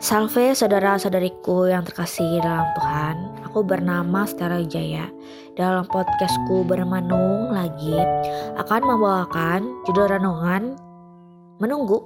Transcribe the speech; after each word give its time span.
Salve 0.00 0.56
saudara-saudariku 0.56 1.68
yang 1.68 1.84
terkasih 1.84 2.40
dalam 2.40 2.64
Tuhan. 2.72 3.16
Aku 3.44 3.60
bernama 3.60 4.24
Stella 4.24 4.64
Jaya 4.64 5.12
Dalam 5.60 5.84
podcastku 5.84 6.64
bermenung 6.64 7.52
lagi 7.52 8.00
Akan 8.56 8.80
membawakan 8.88 9.60
judul 9.84 10.08
renungan 10.08 10.72
Menunggu. 11.60 12.00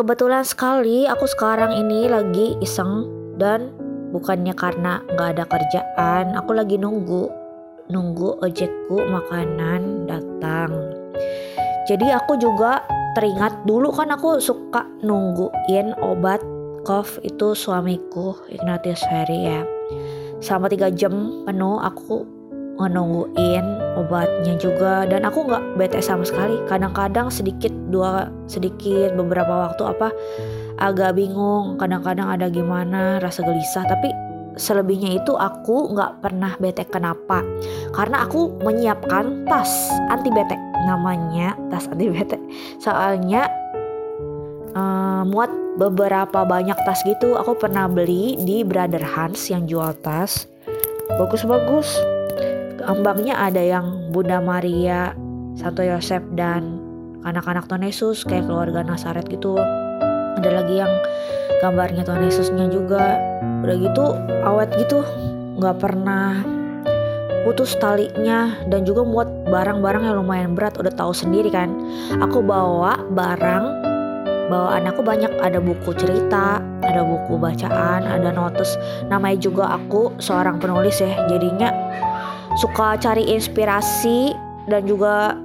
Kebetulan 0.00 0.48
sekali 0.48 1.04
aku 1.04 1.28
sekarang 1.28 1.76
ini 1.76 2.08
lagi 2.08 2.56
iseng 2.64 3.04
Dan 3.36 3.76
bukannya 4.16 4.56
karena 4.56 5.04
gak 5.12 5.36
ada 5.36 5.44
kerjaan 5.44 6.40
Aku 6.40 6.56
lagi 6.56 6.80
nunggu 6.80 7.28
Nunggu 7.92 8.40
ojekku 8.40 8.96
makanan 8.96 10.08
datang. 10.08 10.72
Jadi 11.84 12.10
aku 12.10 12.34
juga 12.40 12.82
teringat 13.16 13.64
dulu 13.64 13.88
kan 13.96 14.12
aku 14.12 14.36
suka 14.36 14.84
nungguin 15.00 15.96
obat 16.04 16.44
cough 16.84 17.16
itu 17.24 17.56
suamiku 17.56 18.36
Ignatius 18.52 19.00
Ferry 19.08 19.48
ya. 19.48 19.64
Selama 20.44 20.68
tiga 20.68 20.92
jam 20.92 21.42
penuh 21.48 21.80
aku 21.80 22.28
nungguin 22.76 23.64
obatnya 23.96 24.52
juga 24.60 25.08
dan 25.08 25.24
aku 25.24 25.48
nggak 25.48 25.80
bete 25.80 26.04
sama 26.04 26.28
sekali. 26.28 26.60
Kadang-kadang 26.68 27.32
sedikit 27.32 27.72
dua 27.88 28.28
sedikit 28.52 29.16
beberapa 29.16 29.72
waktu 29.72 29.96
apa 29.96 30.12
agak 30.76 31.16
bingung 31.16 31.80
kadang-kadang 31.80 32.28
ada 32.28 32.52
gimana 32.52 33.16
rasa 33.16 33.40
gelisah 33.40 33.88
tapi 33.88 34.12
selebihnya 34.56 35.20
itu 35.20 35.36
aku 35.36 35.92
nggak 35.92 36.24
pernah 36.24 36.56
bete 36.56 36.88
kenapa. 36.88 37.44
Karena 37.92 38.24
aku 38.24 38.56
menyiapkan 38.64 39.46
tas 39.46 39.70
anti 40.08 40.32
bete. 40.32 40.56
Namanya 40.88 41.54
tas 41.68 41.86
anti 41.86 42.08
bete. 42.08 42.40
Soalnya 42.80 43.46
uh, 44.72 45.22
muat 45.28 45.52
beberapa 45.76 46.48
banyak 46.48 46.76
tas 46.88 47.04
gitu 47.04 47.36
aku 47.36 47.52
pernah 47.60 47.84
beli 47.84 48.40
di 48.40 48.64
Brother 48.64 49.04
Hans 49.04 49.52
yang 49.52 49.68
jual 49.68 49.92
tas. 50.00 50.48
Bagus-bagus. 51.20 52.00
Ambangnya 52.86 53.36
ada 53.36 53.60
yang 53.60 54.12
Bunda 54.14 54.38
Maria 54.38 55.12
Santo 55.58 55.82
Yosef 55.82 56.22
dan 56.36 56.78
anak-anak 57.26 57.66
Tuhan 57.66 57.82
Yesus 57.82 58.22
kayak 58.22 58.46
keluarga 58.46 58.86
Nasaret 58.86 59.26
gitu. 59.26 59.58
Ada 60.38 60.62
lagi 60.62 60.78
yang 60.78 60.92
gambarnya 61.64 62.06
Tuhan 62.06 62.22
Yesusnya 62.22 62.70
juga 62.70 63.18
udah 63.66 63.76
gitu 63.82 64.04
awet 64.46 64.70
gitu 64.78 65.02
nggak 65.58 65.82
pernah 65.82 66.46
putus 67.42 67.74
talinya 67.78 68.54
dan 68.70 68.82
juga 68.82 69.02
muat 69.06 69.30
barang-barang 69.46 70.02
yang 70.06 70.16
lumayan 70.18 70.54
berat 70.58 70.74
udah 70.78 70.90
tahu 70.90 71.14
sendiri 71.14 71.50
kan. 71.50 71.70
Aku 72.18 72.42
bawa 72.42 72.98
barang 73.14 73.64
bawaan 74.46 74.86
aku 74.86 75.02
banyak 75.02 75.30
ada 75.42 75.58
buku 75.58 75.90
cerita 75.98 76.62
ada 76.82 77.02
buku 77.06 77.38
bacaan 77.38 78.02
ada 78.02 78.34
notes. 78.34 78.74
Namanya 79.06 79.38
juga 79.38 79.78
aku 79.78 80.14
seorang 80.18 80.58
penulis 80.58 80.98
ya 80.98 81.10
jadinya 81.30 81.70
suka 82.58 82.98
cari 82.98 83.30
inspirasi 83.30 84.34
dan 84.66 84.82
juga 84.82 85.38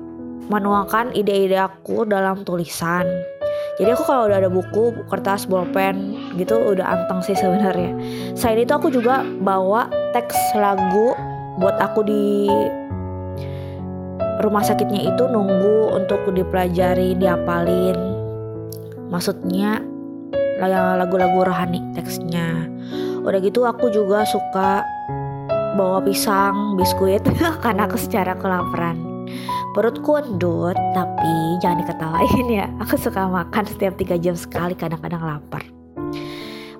menuangkan 0.49 1.13
ide-ide 1.13 1.61
aku 1.61 2.09
dalam 2.09 2.41
tulisan. 2.41 3.05
Jadi 3.77 3.89
aku 3.93 4.03
kalau 4.09 4.25
udah 4.25 4.41
ada 4.41 4.49
buku 4.49 5.05
kertas 5.05 5.45
bolpen 5.45 6.10
gitu 6.35 6.55
udah 6.55 6.85
anteng 6.85 7.19
sih 7.23 7.35
sebenarnya. 7.35 7.91
Selain 8.35 8.63
itu 8.63 8.71
aku 8.71 8.87
juga 8.91 9.23
bawa 9.43 9.91
teks 10.15 10.35
lagu 10.55 11.15
buat 11.59 11.75
aku 11.77 12.05
di 12.07 12.47
rumah 14.41 14.63
sakitnya 14.65 15.13
itu 15.13 15.23
nunggu 15.27 15.95
untuk 15.95 16.23
dipelajari 16.31 17.15
diapalin. 17.19 17.97
Maksudnya 19.11 19.83
lagu-lagu 20.97 21.45
rohani 21.45 21.81
teksnya. 21.97 22.69
Udah 23.21 23.39
gitu 23.43 23.67
aku 23.67 23.91
juga 23.93 24.25
suka 24.25 24.81
bawa 25.77 26.01
pisang 26.03 26.75
biskuit 26.75 27.21
karena 27.63 27.85
aku 27.85 27.97
secara 27.99 28.33
kelaparan. 28.39 28.97
Perutku 29.71 30.19
endut 30.19 30.75
tapi 30.91 31.33
jangan 31.63 31.79
diketawain 31.85 32.47
ya. 32.51 32.67
Aku 32.83 32.99
suka 32.99 33.29
makan 33.29 33.63
setiap 33.63 33.95
tiga 33.95 34.19
jam 34.19 34.35
sekali 34.35 34.75
kadang-kadang 34.75 35.23
lapar 35.23 35.80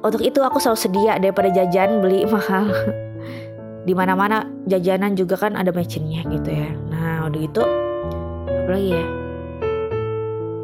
untuk 0.01 0.21
itu 0.25 0.41
aku 0.41 0.57
selalu 0.57 0.79
sedia 0.81 1.13
daripada 1.21 1.49
jajan 1.53 2.01
beli 2.01 2.25
mahal. 2.25 2.69
Di 3.87 3.97
mana 3.97 4.13
mana 4.13 4.45
jajanan 4.69 5.17
juga 5.17 5.37
kan 5.37 5.57
ada 5.57 5.73
mecinnya 5.73 6.21
gitu 6.29 6.49
ya. 6.53 6.69
Nah 6.89 7.25
udah 7.29 7.39
gitu 7.41 7.63
apa 8.61 8.69
lagi 8.69 8.89
ya? 8.93 9.05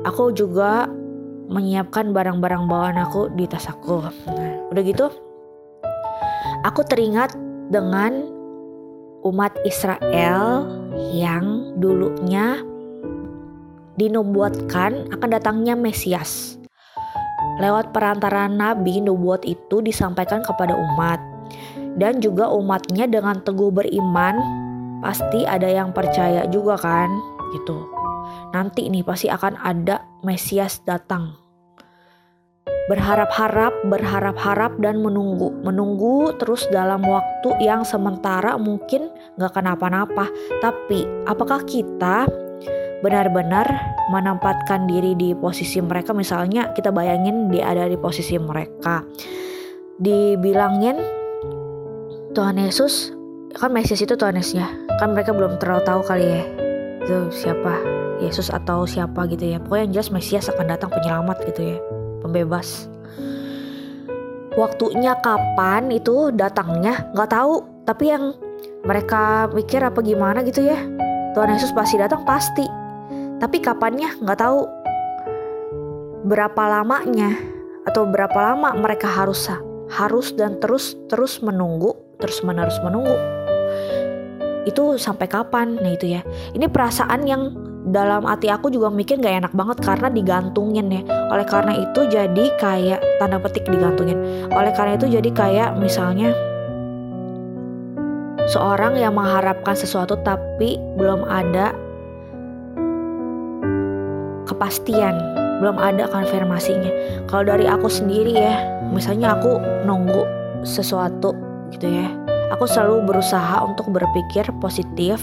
Aku 0.05 0.29
juga 0.33 0.85
menyiapkan 1.47 2.13
barang-barang 2.13 2.69
bawaan 2.69 2.99
aku 3.01 3.33
di 3.33 3.49
tas 3.49 3.65
aku. 3.65 4.05
Nah 4.29 4.69
udah 4.69 4.83
gitu 4.85 5.07
aku 6.61 6.85
teringat 6.85 7.33
dengan 7.73 8.21
umat 9.25 9.55
Israel 9.65 10.67
yang 11.13 11.75
dulunya 11.79 12.61
dinubuatkan 13.97 15.09
akan 15.09 15.29
datangnya 15.33 15.73
Mesias. 15.73 16.56
Lewat 17.57 17.89
perantaraan 17.89 18.53
nabi, 18.53 19.01
nubuat 19.01 19.41
itu 19.41 19.81
disampaikan 19.81 20.45
kepada 20.45 20.77
umat. 20.77 21.17
Dan 21.97 22.21
juga 22.21 22.53
umatnya 22.53 23.09
dengan 23.09 23.41
teguh 23.41 23.73
beriman 23.73 24.37
pasti 25.01 25.41
ada 25.49 25.65
yang 25.65 25.89
percaya 25.89 26.45
juga 26.45 26.77
kan? 26.77 27.09
Gitu. 27.57 27.77
Nanti 28.53 28.85
nih 28.93 29.01
pasti 29.01 29.27
akan 29.33 29.57
ada 29.57 30.05
Mesias 30.21 30.85
datang. 30.85 31.33
Berharap-harap 32.87 33.83
berharap-harap 33.91 34.79
dan 34.79 35.03
menunggu 35.03 35.51
menunggu 35.59 36.31
terus 36.39 36.63
dalam 36.71 37.03
waktu 37.03 37.51
yang 37.59 37.83
sementara 37.83 38.55
mungkin 38.55 39.11
gak 39.35 39.59
kenapa-napa. 39.59 40.31
Tapi 40.63 41.03
apakah 41.27 41.65
kita 41.67 42.29
benar-benar 43.05 43.67
menempatkan 44.09 44.89
diri 44.89 45.13
di 45.13 45.35
posisi 45.37 45.77
mereka. 45.83 46.15
Misalnya 46.15 46.73
kita 46.73 46.89
bayangin 46.89 47.51
dia 47.53 47.69
ada 47.69 47.85
di 47.85 47.97
posisi 47.99 48.39
mereka. 48.39 49.03
Dibilangin 49.97 50.97
Tuhan 52.33 52.61
Yesus 52.61 53.13
kan 53.57 53.73
Mesias 53.73 54.05
itu 54.05 54.13
Tuhan 54.13 54.37
Yesus 54.37 54.61
ya 54.61 54.69
kan 55.01 55.17
mereka 55.17 55.33
belum 55.33 55.57
terlalu 55.57 55.81
tahu 55.81 56.01
kali 56.05 56.25
ya 56.29 56.43
itu 57.01 57.17
siapa 57.33 57.73
Yesus 58.21 58.53
atau 58.53 58.85
siapa 58.85 59.25
gitu 59.29 59.45
ya. 59.45 59.57
Pokoknya 59.57 59.83
yang 59.89 59.93
jelas 59.97 60.09
Mesias 60.13 60.49
akan 60.49 60.65
datang 60.69 60.93
penyelamat 60.93 61.37
gitu 61.49 61.75
ya 61.75 61.77
pembebas. 62.21 62.89
Waktunya 64.57 65.13
kapan 65.21 65.93
itu 65.93 66.33
datangnya 66.33 67.09
nggak 67.13 67.29
tahu. 67.29 67.65
Tapi 67.87 68.03
yang 68.09 68.35
mereka 68.83 69.47
mikir 69.51 69.79
apa 69.79 69.99
gimana 70.03 70.43
gitu 70.43 70.63
ya 70.63 70.75
Tuhan 71.35 71.53
Yesus 71.53 71.69
pasti 71.75 72.01
datang 72.01 72.25
pasti 72.25 72.76
tapi 73.37 73.61
kapannya? 73.61 74.17
Nggak 74.21 74.39
tahu. 74.41 74.65
Berapa 76.27 76.63
lamanya 76.67 77.37
atau 77.87 78.03
berapa 78.03 78.35
lama 78.35 78.75
mereka 78.75 79.07
harus 79.07 79.47
harus 79.87 80.35
dan 80.35 80.59
terus 80.59 80.99
terus 81.07 81.39
menunggu 81.39 81.95
terus 82.19 82.41
menerus 82.43 82.75
menunggu. 82.83 83.15
Itu 84.67 84.99
sampai 84.99 85.31
kapan? 85.31 85.79
Nah 85.79 85.95
itu 85.95 86.11
ya. 86.11 86.25
Ini 86.51 86.67
perasaan 86.67 87.23
yang 87.23 87.55
dalam 87.87 88.27
hati 88.27 88.51
aku 88.51 88.67
juga 88.67 88.91
mikir 88.91 89.15
gak 89.23 89.47
enak 89.47 89.53
banget 89.55 89.79
karena 89.79 90.11
digantungin 90.11 90.91
ya. 90.91 91.01
Oleh 91.31 91.47
karena 91.47 91.71
itu 91.79 92.03
jadi 92.11 92.45
kayak 92.59 92.99
tanda 93.21 93.39
petik 93.39 93.63
digantungin. 93.71 94.49
Oleh 94.51 94.75
karena 94.75 94.99
itu 94.99 95.07
jadi 95.07 95.29
kayak 95.31 95.79
misalnya 95.79 96.35
seorang 98.51 98.99
yang 98.99 99.15
mengharapkan 99.15 99.75
sesuatu 99.75 100.19
tapi 100.19 100.75
belum 100.99 101.23
ada 101.27 101.71
kepastian 104.57 105.21
belum 105.61 105.77
ada 105.77 106.09
konfirmasinya 106.09 106.89
kalau 107.29 107.53
dari 107.53 107.69
aku 107.69 107.85
sendiri 107.85 108.33
ya 108.33 108.57
misalnya 108.89 109.37
aku 109.37 109.61
nunggu 109.85 110.25
sesuatu 110.65 111.31
gitu 111.71 111.87
ya. 111.87 112.07
Aku 112.55 112.63
selalu 112.63 113.11
berusaha 113.11 113.59
untuk 113.59 113.91
berpikir 113.91 114.47
positif 114.63 115.19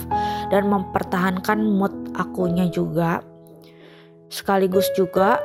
dan 0.52 0.68
mempertahankan 0.68 1.56
mood 1.56 1.92
akunya 2.20 2.68
juga. 2.68 3.24
Sekaligus 4.28 4.84
juga 4.92 5.40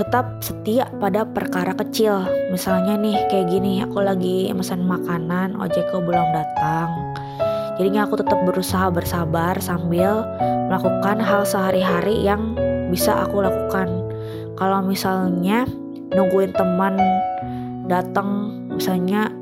tetap 0.00 0.40
setia 0.40 0.88
pada 0.96 1.28
perkara 1.28 1.76
kecil. 1.76 2.24
Misalnya 2.48 2.96
nih 2.96 3.28
kayak 3.28 3.50
gini, 3.52 3.84
aku 3.84 4.00
lagi 4.00 4.48
pesan 4.56 4.88
makanan, 4.88 5.58
ojekku 5.60 6.00
belum 6.00 6.28
datang. 6.32 6.88
Jadinya 7.76 8.08
aku 8.08 8.24
tetap 8.24 8.40
berusaha 8.48 8.88
bersabar 8.88 9.60
sambil 9.60 10.24
melakukan 10.72 11.20
hal 11.20 11.44
sehari-hari 11.44 12.24
yang 12.24 12.56
bisa 12.88 13.24
aku 13.24 13.44
lakukan. 13.44 13.88
Kalau 14.58 14.82
misalnya 14.82 15.68
nungguin 16.12 16.56
teman 16.56 16.98
datang 17.88 18.52
misalnya 18.74 19.32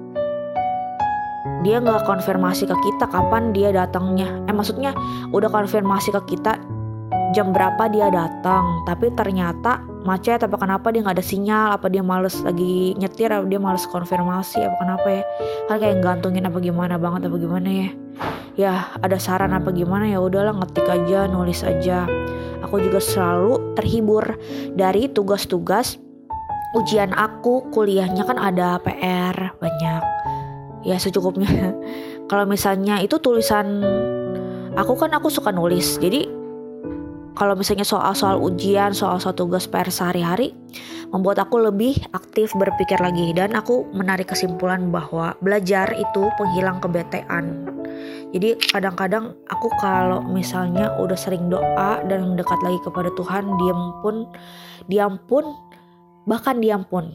dia 1.66 1.82
nggak 1.82 2.06
konfirmasi 2.06 2.68
ke 2.68 2.76
kita 2.78 3.10
kapan 3.10 3.50
dia 3.50 3.74
datangnya 3.74 4.28
eh 4.46 4.54
maksudnya 4.54 4.94
udah 5.34 5.50
konfirmasi 5.50 6.14
ke 6.14 6.36
kita 6.36 6.58
jam 7.34 7.50
berapa 7.50 7.90
dia 7.90 8.12
datang 8.12 8.86
tapi 8.86 9.10
ternyata 9.14 9.82
macet 10.06 10.38
apa 10.46 10.54
kenapa 10.54 10.94
dia 10.94 11.02
nggak 11.02 11.18
ada 11.18 11.26
sinyal 11.26 11.74
apa 11.74 11.90
dia 11.90 12.00
males 12.06 12.38
lagi 12.46 12.94
nyetir 12.94 13.34
apa 13.34 13.42
dia 13.50 13.58
males 13.58 13.82
konfirmasi 13.90 14.62
apa 14.62 14.76
kenapa 14.78 15.06
ya. 15.10 15.22
Kan 15.66 15.76
kayak 15.82 15.96
gantungin 15.98 16.46
apa 16.46 16.62
gimana 16.62 16.94
banget 16.94 17.26
apa 17.26 17.36
gimana 17.36 17.68
ya. 17.68 17.88
Ya 18.56 18.74
ada 19.02 19.18
saran 19.18 19.52
apa 19.52 19.74
gimana 19.74 20.06
ya 20.06 20.22
udahlah 20.22 20.54
ngetik 20.62 20.86
aja 20.86 21.26
nulis 21.26 21.66
aja. 21.66 22.06
Aku 22.62 22.78
juga 22.78 23.02
selalu 23.02 23.74
terhibur 23.74 24.38
dari 24.78 25.10
tugas-tugas 25.10 25.98
ujian 26.78 27.10
aku. 27.12 27.66
Kuliahnya 27.74 28.22
kan 28.22 28.38
ada 28.38 28.78
PR 28.80 29.58
banyak. 29.58 30.02
Ya 30.86 30.96
secukupnya. 31.02 31.74
Kalau 32.30 32.46
misalnya 32.46 33.02
itu 33.02 33.18
tulisan 33.18 33.82
aku 34.78 34.94
kan 34.94 35.10
aku 35.18 35.32
suka 35.32 35.50
nulis 35.50 35.98
jadi 35.98 36.45
kalau 37.36 37.52
misalnya 37.52 37.84
soal-soal 37.84 38.40
ujian, 38.40 38.96
soal-soal 38.96 39.36
tugas 39.36 39.68
PR 39.68 39.92
sehari-hari, 39.92 40.56
membuat 41.12 41.44
aku 41.44 41.60
lebih 41.60 42.00
aktif 42.16 42.50
berpikir 42.56 42.96
lagi 42.96 43.36
dan 43.36 43.52
aku 43.52 43.84
menarik 43.92 44.32
kesimpulan 44.32 44.88
bahwa 44.88 45.36
belajar 45.44 45.92
itu 45.92 46.32
penghilang 46.40 46.80
kebetean. 46.80 47.68
Jadi 48.32 48.56
kadang-kadang 48.72 49.36
aku 49.52 49.68
kalau 49.78 50.24
misalnya 50.24 50.96
udah 50.96 51.14
sering 51.14 51.52
doa 51.52 52.00
dan 52.08 52.24
mendekat 52.24 52.58
lagi 52.64 52.80
kepada 52.82 53.12
Tuhan, 53.14 53.44
diam 53.60 53.80
pun, 54.00 54.16
diam 54.88 55.14
pun, 55.28 55.44
bahkan 56.24 56.58
diam 56.58 56.88
pun, 56.88 57.12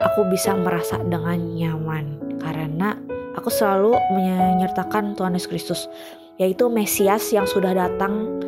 aku 0.00 0.30
bisa 0.30 0.54
merasa 0.54 0.96
dengan 1.02 1.58
nyaman 1.58 2.38
karena 2.38 2.96
aku 3.34 3.50
selalu 3.50 3.98
menyertakan 4.14 5.18
Tuhan 5.18 5.36
Yesus 5.36 5.50
Kristus 5.50 5.80
yaitu 6.40 6.72
Mesias 6.72 7.28
yang 7.36 7.44
sudah 7.44 7.76
datang 7.76 8.40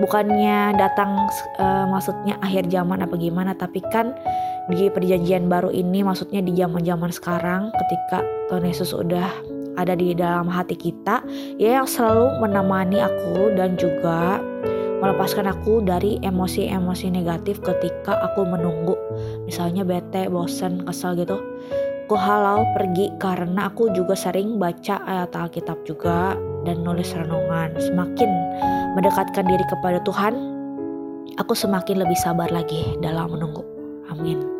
bukannya 0.00 0.74
datang 0.80 1.28
uh, 1.60 1.86
maksudnya 1.86 2.40
akhir 2.40 2.66
zaman 2.72 3.04
apa 3.04 3.14
gimana 3.20 3.52
tapi 3.52 3.84
kan 3.92 4.16
di 4.72 4.88
perjanjian 4.88 5.46
baru 5.46 5.68
ini 5.68 6.00
maksudnya 6.00 6.40
di 6.40 6.56
zaman-zaman 6.56 7.12
sekarang 7.12 7.68
ketika 7.76 8.24
Tuhan 8.48 8.64
Yesus 8.64 8.96
udah 8.96 9.28
ada 9.78 9.94
di 9.94 10.16
dalam 10.16 10.50
hati 10.50 10.74
kita 10.74 11.22
ya 11.60 11.80
yang 11.82 11.88
selalu 11.88 12.42
menemani 12.42 12.98
aku 13.04 13.54
dan 13.54 13.76
juga 13.78 14.40
melepaskan 15.00 15.48
aku 15.48 15.80
dari 15.80 16.20
emosi-emosi 16.20 17.08
negatif 17.08 17.64
ketika 17.64 18.20
aku 18.20 18.44
menunggu. 18.44 18.94
Misalnya 19.48 19.80
bete, 19.80 20.28
bosen, 20.28 20.84
kesel 20.84 21.16
gitu. 21.16 21.40
Aku 22.04 22.18
halau 22.18 22.66
pergi 22.74 23.08
karena 23.22 23.70
aku 23.70 23.88
juga 23.94 24.18
sering 24.18 24.58
baca 24.60 24.98
ayat 25.06 25.30
Alkitab 25.30 25.86
juga 25.86 26.34
dan 26.68 26.84
nulis 26.84 27.10
renungan. 27.16 27.72
Semakin 27.80 28.30
mendekatkan 28.98 29.44
diri 29.48 29.64
kepada 29.70 29.98
Tuhan, 30.04 30.34
aku 31.40 31.52
semakin 31.56 32.04
lebih 32.04 32.18
sabar 32.20 32.52
lagi 32.52 32.84
dalam 33.00 33.32
menunggu. 33.32 33.64
Amin. 34.12 34.59